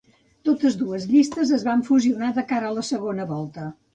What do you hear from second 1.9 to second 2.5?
fusionar de